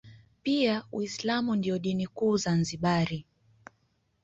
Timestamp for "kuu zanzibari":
2.07-3.25